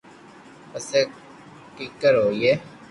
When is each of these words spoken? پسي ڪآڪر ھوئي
پسي 0.71 0.99
ڪآڪر 1.77 2.13
ھوئي 2.23 2.51